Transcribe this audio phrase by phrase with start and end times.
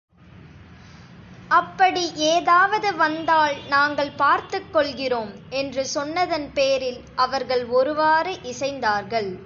[1.51, 5.31] அப்படி ஏதாவது வந்தால் நாங்கள் பார்த்துக் கொள்ளுகிறோம்!
[5.51, 9.31] என்று சொன்னதன் பேரில், அவர்கள் ஒருவாறு இசைந்தார்கள்.